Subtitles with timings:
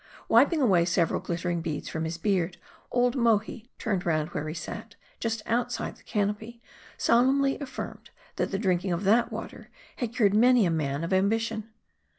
[0.27, 2.57] Wiping away several glittering beads from his beard,
[2.89, 6.59] old Mohi turning round where he sat, just outside the canopy,
[6.97, 11.69] solemnly affirmed, that the drinking of that water had cured many a man of ambition.